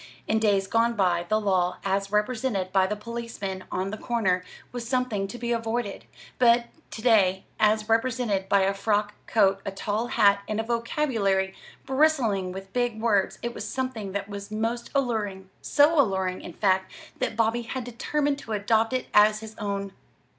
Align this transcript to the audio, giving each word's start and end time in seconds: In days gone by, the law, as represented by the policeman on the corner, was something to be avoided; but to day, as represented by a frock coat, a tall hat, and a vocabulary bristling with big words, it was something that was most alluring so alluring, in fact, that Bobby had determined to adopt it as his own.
In 0.27 0.39
days 0.39 0.65
gone 0.65 0.95
by, 0.95 1.27
the 1.29 1.39
law, 1.39 1.77
as 1.85 2.11
represented 2.11 2.71
by 2.71 2.87
the 2.87 2.95
policeman 2.95 3.65
on 3.71 3.91
the 3.91 3.99
corner, 3.99 4.43
was 4.71 4.89
something 4.89 5.27
to 5.27 5.37
be 5.37 5.51
avoided; 5.51 6.05
but 6.39 6.65
to 6.89 7.03
day, 7.03 7.43
as 7.59 7.87
represented 7.87 8.49
by 8.49 8.61
a 8.61 8.73
frock 8.73 9.13
coat, 9.27 9.61
a 9.63 9.69
tall 9.69 10.07
hat, 10.07 10.39
and 10.47 10.59
a 10.59 10.63
vocabulary 10.63 11.53
bristling 11.85 12.51
with 12.51 12.73
big 12.73 12.99
words, 12.99 13.37
it 13.43 13.53
was 13.53 13.63
something 13.69 14.11
that 14.13 14.27
was 14.27 14.49
most 14.49 14.89
alluring 14.95 15.51
so 15.61 16.01
alluring, 16.01 16.41
in 16.41 16.53
fact, 16.53 16.91
that 17.19 17.37
Bobby 17.37 17.61
had 17.61 17.83
determined 17.83 18.39
to 18.39 18.53
adopt 18.53 18.93
it 18.93 19.05
as 19.13 19.41
his 19.41 19.55
own. 19.59 19.93